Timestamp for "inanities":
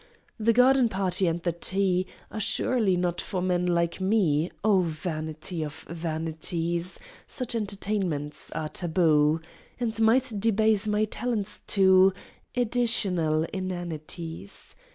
13.53-14.73